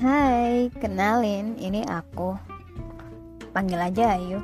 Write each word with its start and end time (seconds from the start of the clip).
Hai, 0.00 0.72
kenalin, 0.80 1.60
ini 1.60 1.84
aku. 1.84 2.32
Panggil 3.52 3.76
aja 3.76 4.16
Ayu, 4.16 4.40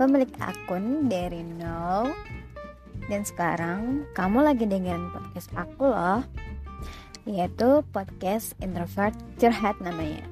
pemilik 0.00 0.32
akun 0.40 1.12
dari 1.12 1.44
nol. 1.44 2.08
Dan 3.12 3.20
sekarang 3.20 4.08
kamu 4.16 4.40
lagi 4.40 4.64
dengerin 4.64 5.12
podcast 5.12 5.52
aku 5.60 5.92
loh, 5.92 6.24
yaitu 7.28 7.84
podcast 7.92 8.56
introvert 8.64 9.12
curhat 9.36 9.76
namanya. 9.84 10.24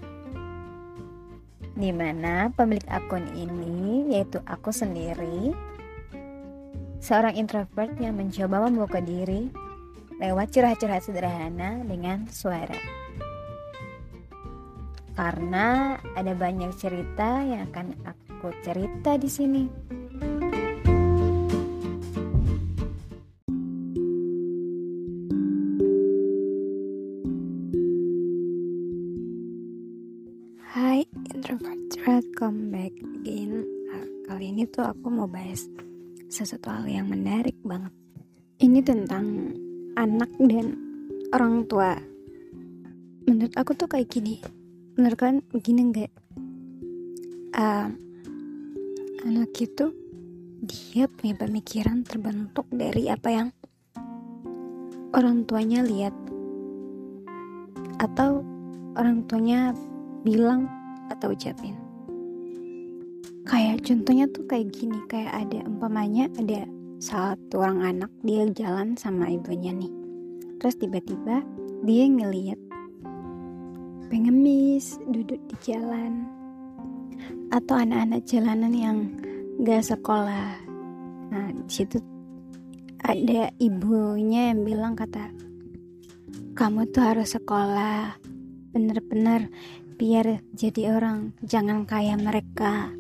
Di 1.77 1.93
mana 1.93 2.49
pemilik 2.57 2.89
akun 2.89 3.29
ini 3.37 4.09
yaitu 4.09 4.41
aku 4.49 4.73
sendiri, 4.73 5.53
seorang 7.05 7.37
introvert 7.37 7.93
yang 8.01 8.17
mencoba 8.17 8.73
membuka 8.73 9.05
diri 9.05 9.53
lewat 10.17 10.49
curhat-curhat 10.49 11.05
sederhana 11.05 11.85
dengan 11.85 12.25
suara 12.33 13.03
karena 15.13 16.01
ada 16.17 16.33
banyak 16.33 16.73
cerita 16.77 17.45
yang 17.45 17.69
akan 17.69 17.93
aku 18.09 18.49
cerita 18.65 19.21
di 19.21 19.29
sini. 19.29 19.63
Hai 30.73 31.05
introvert, 31.29 31.93
welcome 32.09 32.73
back 32.73 32.93
again. 33.21 33.69
Nah, 33.93 34.05
kali 34.33 34.49
ini 34.49 34.65
tuh 34.65 34.89
aku 34.89 35.13
mau 35.13 35.29
bahas 35.29 35.69
sesuatu 36.33 36.73
hal 36.73 36.89
yang 36.89 37.13
menarik 37.13 37.61
banget. 37.61 37.93
Ini 38.65 38.81
tentang 38.81 39.53
anak 40.01 40.33
dan 40.41 40.73
orang 41.37 41.69
tua. 41.69 42.01
Menurut 43.29 43.53
aku 43.61 43.77
tuh 43.77 43.87
kayak 43.87 44.09
gini 44.09 44.62
bener 45.03 45.19
kan? 45.19 45.43
Begini 45.51 45.91
enggak 45.91 46.15
uh, 47.59 47.91
anak 49.27 49.51
itu 49.59 49.91
dia 50.63 51.11
punya 51.11 51.35
pemikiran 51.35 52.07
terbentuk 52.07 52.71
dari 52.71 53.11
apa 53.11 53.29
yang 53.35 53.49
orang 55.11 55.43
tuanya 55.43 55.83
lihat. 55.83 56.15
Atau 57.99 58.47
orang 58.95 59.27
tuanya 59.27 59.75
bilang 60.23 60.71
atau 61.11 61.35
ucapin. 61.35 61.75
Kayak 63.43 63.83
contohnya 63.83 64.31
tuh 64.31 64.47
kayak 64.47 64.71
gini 64.71 65.03
kayak 65.11 65.35
ada 65.35 65.67
umpamanya 65.67 66.31
ada 66.39 66.63
satu 67.03 67.59
orang 67.59 67.99
anak 67.99 68.11
dia 68.23 68.47
jalan 68.55 68.95
sama 68.95 69.27
ibunya 69.35 69.75
nih. 69.75 69.91
Terus 70.63 70.79
tiba-tiba 70.79 71.43
dia 71.83 72.07
ngeliat 72.07 72.72
duduk 75.11 75.41
di 75.51 75.57
jalan. 75.65 76.27
Atau 77.53 77.79
anak-anak 77.79 78.23
jalanan 78.25 78.73
yang 78.73 78.99
gak 79.63 79.85
sekolah. 79.85 80.57
Nah 81.33 81.47
di 81.53 81.73
situ 81.73 82.01
ada 83.03 83.51
ibunya 83.59 84.55
yang 84.55 84.63
bilang 84.63 84.95
kata 84.95 85.43
kamu 86.53 86.93
tuh 86.93 87.03
harus 87.03 87.33
sekolah. 87.33 88.21
Bener-bener 88.77 89.49
biar 89.97 90.45
jadi 90.53 90.93
orang. 90.93 91.33
Jangan 91.41 91.89
kayak 91.89 92.21
mereka. 92.21 92.93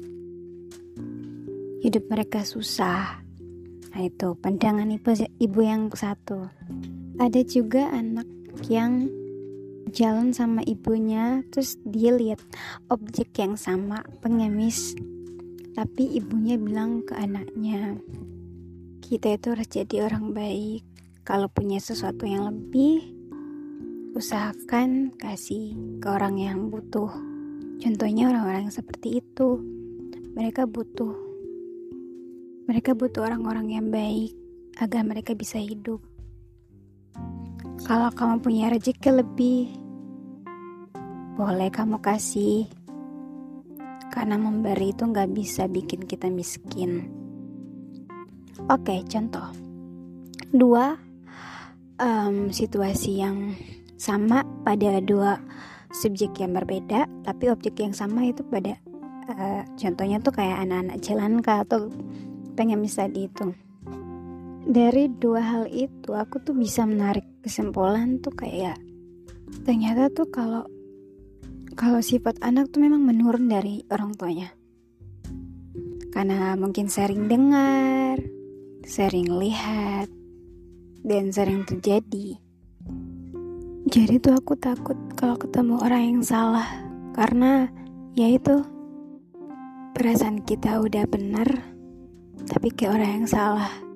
Hidup 1.84 2.08
mereka 2.08 2.48
susah. 2.48 3.20
Nah 3.92 4.00
itu. 4.00 4.32
Pandangan 4.40 4.88
ibu 4.88 5.10
ibu 5.36 5.60
yang 5.60 5.92
satu. 5.92 6.48
Ada 7.20 7.44
juga 7.44 7.92
anak 7.92 8.26
yang 8.72 9.06
jalan 9.92 10.32
sama 10.32 10.64
ibunya 10.64 11.44
terus 11.52 11.76
dia 11.84 12.16
lihat 12.16 12.40
objek 12.88 13.36
yang 13.36 13.60
sama 13.60 14.00
pengemis. 14.24 14.96
Tapi 15.72 16.16
ibunya 16.16 16.60
bilang 16.60 17.04
ke 17.04 17.16
anaknya 17.16 17.96
kita 19.12 19.36
itu 19.36 19.52
harus 19.52 19.68
jadi 19.68 20.08
orang 20.08 20.32
baik. 20.32 20.82
Kalau 21.22 21.46
punya 21.52 21.78
sesuatu 21.78 22.24
yang 22.24 22.48
lebih 22.48 23.04
usahakan 24.16 25.12
kasih 25.16 25.76
ke 26.00 26.06
orang 26.08 26.40
yang 26.40 26.58
butuh. 26.72 27.12
Contohnya 27.80 28.32
orang-orang 28.32 28.72
seperti 28.72 29.20
itu. 29.20 29.60
Mereka 30.32 30.64
butuh. 30.64 31.12
Mereka 32.68 32.96
butuh 32.96 33.28
orang-orang 33.28 33.76
yang 33.76 33.86
baik 33.92 34.32
agar 34.80 35.04
mereka 35.04 35.36
bisa 35.36 35.60
hidup 35.60 36.00
kalau 37.82 38.14
kamu 38.14 38.38
punya 38.38 38.70
rezeki 38.70 39.10
lebih, 39.10 39.60
boleh 41.34 41.68
kamu 41.68 41.98
kasih. 41.98 42.70
Karena 44.12 44.36
memberi 44.36 44.92
itu 44.92 45.08
nggak 45.08 45.32
bisa 45.32 45.66
bikin 45.66 46.04
kita 46.04 46.28
miskin. 46.28 47.08
Oke 48.68 49.02
contoh. 49.08 49.50
Dua 50.52 50.94
um, 51.96 52.52
situasi 52.52 53.24
yang 53.24 53.56
sama 53.96 54.44
pada 54.62 55.00
dua 55.00 55.40
subjek 55.94 56.40
yang 56.40 56.56
berbeda 56.56 57.06
tapi 57.22 57.52
objek 57.52 57.78
yang 57.78 57.94
sama 57.94 58.26
itu 58.26 58.42
pada 58.42 58.74
uh, 59.30 59.62
contohnya 59.78 60.18
tuh 60.18 60.34
kayak 60.34 60.66
anak-anak 60.66 60.98
jalan 61.04 61.38
kah 61.38 61.62
atau 61.62 61.88
pengen 62.58 62.84
tadi 62.84 63.30
itu 63.30 63.54
dari 64.66 65.06
dua 65.08 65.40
hal 65.40 65.64
itu 65.70 66.10
aku 66.12 66.42
tuh 66.42 66.56
bisa 66.56 66.82
menarik 66.82 67.31
kesimpulan 67.42 68.22
tuh 68.22 68.32
kayak 68.32 68.78
ternyata 69.66 70.08
tuh 70.14 70.30
kalau 70.30 70.64
kalau 71.74 71.98
sifat 71.98 72.38
anak 72.44 72.70
tuh 72.70 72.84
memang 72.84 73.02
menurun 73.02 73.48
dari 73.48 73.82
orang 73.90 74.12
tuanya. 74.14 74.52
Karena 76.12 76.52
mungkin 76.60 76.92
sering 76.92 77.24
dengar, 77.24 78.20
sering 78.84 79.32
lihat, 79.40 80.12
dan 81.02 81.32
sering 81.32 81.64
terjadi. 81.64 82.36
Jadi 83.88 84.14
tuh 84.20 84.36
aku 84.38 84.56
takut 84.56 84.96
kalau 85.18 85.36
ketemu 85.36 85.74
orang 85.82 86.02
yang 86.16 86.20
salah 86.24 86.68
karena 87.12 87.68
ya 88.16 88.28
itu 88.30 88.64
perasaan 89.92 90.40
kita 90.48 90.80
udah 90.80 91.04
benar 91.04 91.48
tapi 92.48 92.72
kayak 92.72 92.96
orang 92.96 93.10
yang 93.20 93.28
salah. 93.28 93.91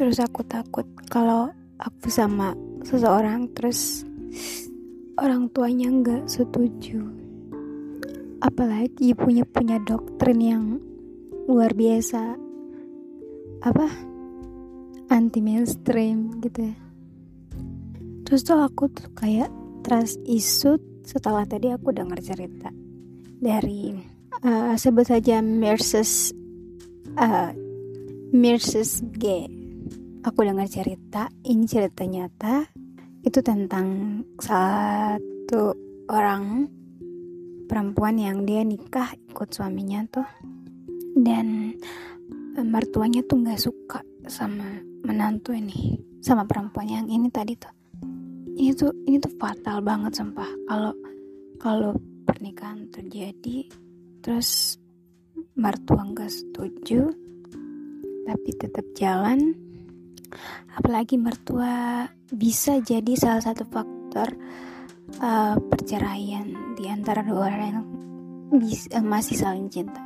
Terus 0.00 0.16
aku 0.16 0.40
takut 0.48 0.88
kalau 1.12 1.52
aku 1.76 2.08
sama 2.08 2.56
seseorang 2.88 3.52
terus 3.52 4.08
orang 5.20 5.52
tuanya 5.52 5.92
nggak 5.92 6.24
setuju. 6.24 7.04
Apalagi 8.40 9.12
punya 9.12 9.44
punya 9.44 9.76
doktrin 9.84 10.40
yang 10.40 10.64
luar 11.44 11.76
biasa. 11.76 12.32
Apa? 13.60 13.92
Anti 15.12 15.44
mainstream 15.44 16.40
gitu 16.40 16.72
ya. 16.72 16.76
Terus 18.24 18.40
tuh 18.40 18.56
aku 18.56 18.88
tuh 18.88 19.12
kayak 19.12 19.52
trust 19.84 20.16
isu 20.24 20.80
setelah 21.04 21.44
tadi 21.44 21.76
aku 21.76 21.92
dengar 21.92 22.24
cerita 22.24 22.72
dari 23.36 24.00
uh, 24.48 24.72
sebut 24.80 25.12
saja 25.12 25.44
Merces 25.44 26.32
uh, 27.20 27.52
Merces 28.32 29.04
G 29.20 29.59
aku 30.20 30.44
dengar 30.44 30.68
cerita 30.68 31.28
ini 31.44 31.64
cerita 31.64 32.04
nyata. 32.04 32.68
Itu 33.20 33.44
tentang 33.44 34.20
satu 34.40 35.76
orang 36.08 36.64
perempuan 37.68 38.16
yang 38.16 38.48
dia 38.48 38.64
nikah 38.64 39.12
ikut 39.28 39.48
suaminya 39.52 40.04
tuh. 40.08 40.28
Dan 41.16 41.76
eh, 42.56 42.66
mertuanya 42.66 43.20
tuh 43.24 43.44
nggak 43.44 43.60
suka 43.60 44.00
sama 44.28 44.80
menantu 45.04 45.56
ini 45.56 46.00
sama 46.20 46.44
perempuan 46.44 46.88
yang 46.88 47.06
ini 47.08 47.28
tadi 47.32 47.56
tuh. 47.56 47.72
Ini 48.60 48.72
tuh 48.76 48.92
ini 49.08 49.16
tuh 49.20 49.32
fatal 49.40 49.80
banget 49.80 50.16
sumpah. 50.16 50.48
Kalau 50.68 50.92
kalau 51.60 51.92
pernikahan 52.24 52.88
terjadi 52.92 53.68
terus 54.20 54.76
mertua 55.56 56.04
nggak 56.08 56.28
setuju 56.28 57.08
tapi 58.28 58.50
tetap 58.56 58.84
jalan 58.96 59.56
apalagi 60.76 61.18
mertua 61.18 62.06
bisa 62.30 62.78
jadi 62.78 63.12
salah 63.18 63.42
satu 63.42 63.66
faktor 63.66 64.28
uh, 65.22 65.56
perceraian 65.58 66.74
di 66.78 66.86
antara 66.86 67.26
dua 67.26 67.50
orang 67.50 67.62
yang 67.62 67.80
bisa, 68.58 68.86
uh, 68.98 69.04
masih 69.04 69.36
saling 69.38 69.66
cinta. 69.70 70.00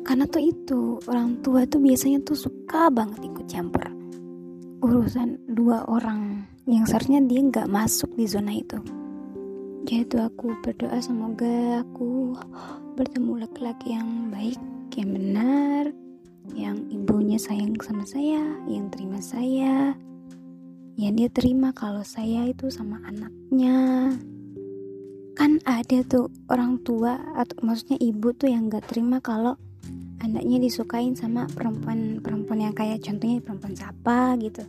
Karena 0.00 0.26
tuh 0.26 0.42
itu 0.42 0.80
orang 1.06 1.38
tua 1.44 1.68
tuh 1.68 1.78
biasanya 1.78 2.24
tuh 2.24 2.34
suka 2.34 2.90
banget 2.90 3.20
ikut 3.30 3.46
campur 3.46 4.00
urusan 4.80 5.36
dua 5.44 5.84
orang 5.92 6.48
yang 6.64 6.88
seharusnya 6.88 7.20
dia 7.28 7.44
nggak 7.44 7.68
masuk 7.68 8.08
di 8.16 8.24
zona 8.24 8.56
itu. 8.56 8.80
Jadi 9.84 10.08
tuh 10.08 10.24
aku 10.24 10.56
berdoa 10.60 10.96
semoga 11.00 11.84
aku 11.84 12.36
bertemu 12.96 13.44
laki-laki 13.44 13.96
yang 13.96 14.32
baik 14.32 14.60
yang 14.96 15.10
benar 15.16 15.84
yang 16.54 16.76
ibunya 16.90 17.38
sayang 17.38 17.74
sama 17.82 18.02
saya, 18.06 18.42
yang 18.66 18.90
terima 18.90 19.18
saya, 19.22 19.94
ya 21.00 21.08
dia 21.14 21.28
terima 21.32 21.72
kalau 21.72 22.04
saya 22.04 22.48
itu 22.48 22.68
sama 22.68 23.00
anaknya. 23.08 24.10
Kan 25.38 25.62
ada 25.64 26.04
tuh 26.04 26.28
orang 26.52 26.82
tua 26.84 27.16
atau 27.38 27.56
maksudnya 27.64 27.96
ibu 28.02 28.34
tuh 28.36 28.52
yang 28.52 28.68
gak 28.68 28.92
terima 28.92 29.22
kalau 29.24 29.56
anaknya 30.20 30.60
disukain 30.60 31.16
sama 31.16 31.48
perempuan-perempuan 31.56 32.68
yang 32.68 32.74
kayak 32.76 33.00
contohnya 33.00 33.40
perempuan 33.40 33.72
siapa 33.72 34.36
gitu. 34.36 34.62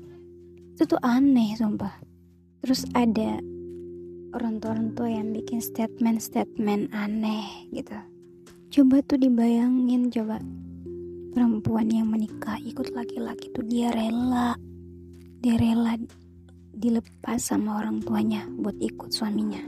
Itu 0.75 0.95
tuh 0.95 1.01
aneh 1.03 1.59
sumpah. 1.59 1.91
Terus 2.63 2.87
ada 2.95 3.43
orang 4.31 4.63
tua-orang 4.63 4.95
tua 4.95 5.11
yang 5.11 5.35
bikin 5.35 5.59
statement-statement 5.59 6.95
aneh 6.95 7.67
gitu. 7.75 7.97
Coba 8.71 9.03
tuh 9.03 9.19
dibayangin 9.19 10.07
coba 10.07 10.39
perempuan 11.31 11.87
yang 11.87 12.11
menikah 12.11 12.59
ikut 12.59 12.91
laki-laki 12.91 13.47
tuh 13.55 13.63
dia 13.63 13.89
rela. 13.95 14.53
Dia 15.41 15.55
rela 15.57 15.95
dilepas 16.75 17.39
sama 17.39 17.79
orang 17.79 18.03
tuanya 18.03 18.45
buat 18.59 18.75
ikut 18.77 19.09
suaminya. 19.09 19.63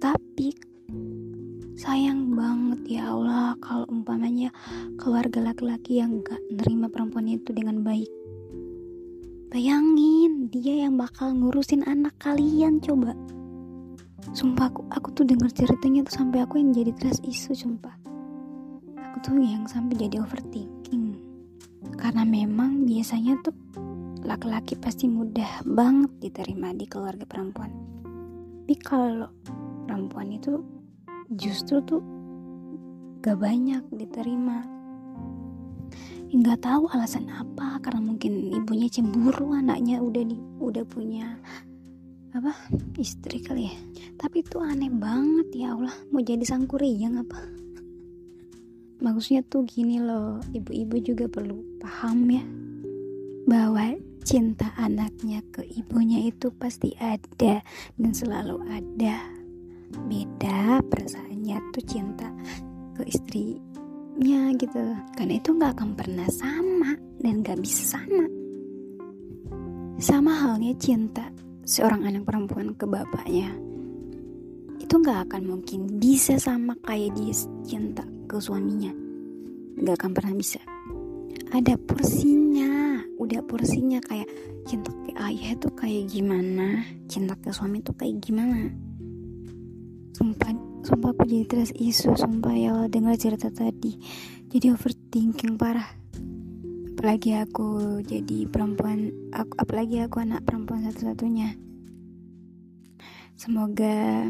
Tapi 0.00 0.56
sayang 1.76 2.32
banget 2.32 3.00
ya 3.00 3.12
Allah 3.12 3.54
kalau 3.60 3.84
umpamanya 3.92 4.48
keluarga 4.96 5.44
laki-laki 5.44 6.00
yang 6.00 6.24
gak 6.24 6.40
nerima 6.48 6.88
perempuan 6.88 7.28
itu 7.28 7.52
dengan 7.52 7.84
baik. 7.84 8.08
Bayangin 9.52 10.48
dia 10.48 10.88
yang 10.88 10.96
bakal 10.96 11.36
ngurusin 11.36 11.84
anak 11.84 12.16
kalian 12.18 12.80
coba. 12.80 13.12
Sumpah 14.32 14.72
aku 14.72 14.82
aku 14.88 15.08
tuh 15.12 15.24
denger 15.28 15.52
ceritanya 15.52 16.06
tuh 16.06 16.14
sampai 16.24 16.44
aku 16.44 16.60
yang 16.60 16.72
jadi 16.72 16.92
trust 16.96 17.24
isu 17.24 17.52
sumpah 17.56 18.09
tuh 19.20 19.36
yang 19.40 19.68
sampai 19.68 20.08
jadi 20.08 20.24
overthinking. 20.24 21.16
Karena 21.96 22.24
memang 22.24 22.88
biasanya 22.88 23.40
tuh 23.44 23.56
laki-laki 24.24 24.76
pasti 24.76 25.08
mudah 25.08 25.64
banget 25.64 26.12
diterima 26.20 26.72
di 26.76 26.84
keluarga 26.88 27.24
perempuan. 27.24 27.72
Tapi 28.70 28.74
kalau 28.86 29.28
perempuan 29.88 30.30
itu 30.30 30.62
justru 31.34 31.82
tuh 31.84 32.02
gak 33.20 33.36
banyak 33.36 33.82
diterima. 33.92 34.62
Nggak 36.30 36.62
tahu 36.62 36.86
alasan 36.94 37.26
apa 37.26 37.82
karena 37.82 37.98
mungkin 37.98 38.54
ibunya 38.54 38.86
cemburu 38.86 39.50
anaknya 39.50 39.98
udah 39.98 40.22
di 40.22 40.38
udah 40.62 40.86
punya 40.86 41.34
apa 42.30 42.54
istri 43.02 43.42
kali 43.42 43.66
ya. 43.66 43.74
Tapi 44.14 44.46
itu 44.46 44.62
aneh 44.62 44.94
banget 44.94 45.50
ya 45.50 45.74
Allah 45.74 45.90
mau 46.14 46.22
jadi 46.22 46.46
sang 46.46 46.70
kuriang 46.70 47.18
apa 47.18 47.59
maksudnya 49.00 49.40
tuh 49.48 49.64
gini 49.64 49.98
loh 49.98 50.38
ibu-ibu 50.52 50.96
juga 51.00 51.24
perlu 51.26 51.80
paham 51.80 52.28
ya 52.28 52.44
bahwa 53.48 53.96
cinta 54.22 54.70
anaknya 54.76 55.40
ke 55.50 55.64
ibunya 55.64 56.28
itu 56.28 56.52
pasti 56.54 56.94
ada 57.00 57.64
dan 57.96 58.12
selalu 58.12 58.60
ada. 58.68 59.18
Beda 60.06 60.78
perasaannya 60.86 61.58
tuh 61.74 61.82
cinta 61.82 62.30
ke 62.94 63.02
istrinya 63.10 64.54
gitu 64.54 64.94
karena 65.18 65.34
itu 65.34 65.50
nggak 65.50 65.74
akan 65.74 65.90
pernah 65.98 66.28
sama 66.30 66.94
dan 67.18 67.42
nggak 67.42 67.58
bisa 67.58 67.98
sama. 67.98 68.24
Sama 69.98 70.32
halnya 70.32 70.76
cinta 70.78 71.26
seorang 71.66 72.06
anak 72.06 72.22
perempuan 72.22 72.76
ke 72.78 72.86
bapaknya 72.86 73.50
itu 74.80 74.94
nggak 74.94 75.28
akan 75.28 75.42
mungkin 75.58 75.98
bisa 75.98 76.38
sama 76.38 76.74
kayak 76.86 77.14
dia 77.18 77.34
cinta 77.66 78.02
ke 78.30 78.38
suaminya. 78.38 78.94
Nggak 79.74 79.94
akan 79.98 80.10
pernah 80.14 80.34
bisa. 80.38 80.62
Ada 81.50 81.74
porsinya. 81.82 83.02
Udah 83.18 83.42
porsinya 83.42 83.98
kayak 83.98 84.30
cinta 84.70 84.94
ke 84.94 85.10
ayah 85.18 85.58
itu 85.58 85.68
kayak 85.74 86.06
gimana? 86.06 86.86
Cinta 87.10 87.34
ke 87.34 87.50
suami 87.50 87.82
itu 87.82 87.90
kayak 87.90 88.22
gimana? 88.22 88.70
Sumpah 90.14 90.54
sumpah 90.86 91.10
aku 91.10 91.26
jadi 91.26 91.44
terus 91.50 91.74
isu. 91.74 92.14
Sumpah 92.14 92.54
ya 92.54 92.86
dengar 92.86 93.18
cerita 93.18 93.50
tadi. 93.50 93.98
Jadi 94.46 94.70
overthinking 94.70 95.58
parah. 95.58 95.90
Apalagi 96.94 97.34
aku 97.34 97.98
jadi 98.06 98.46
perempuan 98.46 99.10
aku 99.34 99.58
apalagi 99.58 100.06
aku 100.06 100.22
anak 100.22 100.46
perempuan 100.46 100.86
satu-satunya. 100.86 101.58
Semoga 103.34 104.28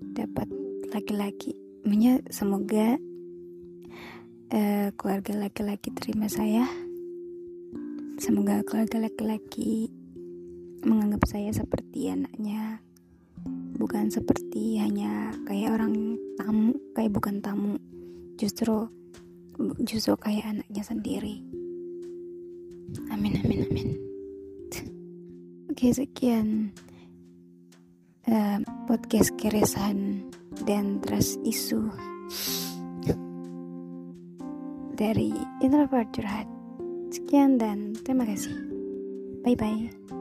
dapat 0.00 0.48
laki-laki 0.90 1.63
Menya 1.84 2.16
semoga 2.32 2.96
uh, 4.56 4.88
keluarga 4.96 5.36
laki-laki 5.36 5.92
terima 5.92 6.32
saya. 6.32 6.64
Semoga 8.16 8.64
keluarga 8.64 9.04
laki-laki 9.04 9.92
menganggap 10.80 11.28
saya 11.28 11.52
seperti 11.52 12.08
anaknya. 12.08 12.80
Bukan 13.76 14.08
seperti 14.08 14.80
hanya 14.80 15.36
kayak 15.44 15.76
orang 15.76 16.16
tamu 16.40 16.72
kayak 16.96 17.12
bukan 17.12 17.44
tamu. 17.44 17.76
Justru 18.40 18.88
justru 19.84 20.16
kayak 20.16 20.56
anaknya 20.56 20.82
sendiri. 20.88 21.44
Amin 23.12 23.44
amin 23.44 23.60
amin. 23.68 23.88
Oke 25.68 25.92
sekian 25.92 26.72
uh, 28.24 28.56
podcast 28.88 29.36
keresahan 29.36 30.32
dan 30.62 31.02
trust 31.02 31.42
isu. 31.42 31.90
Dari 34.94 35.34
introvert 35.58 36.14
curhat. 36.14 36.46
Sekian 37.10 37.58
dan 37.58 37.98
terima 38.06 38.26
kasih. 38.26 38.54
Bye 39.42 39.58
bye 39.58 40.14